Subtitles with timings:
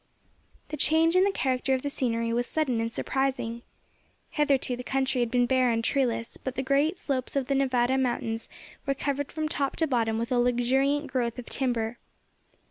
[0.69, 3.61] The change in the character of the scenery was sudden and surprising.
[4.31, 7.99] Hitherto the country had been bare and treeless, but the great slopes of the Nevada
[7.99, 8.49] mountains
[8.87, 11.99] were covered from top to bottom with a luxuriant growth of timber.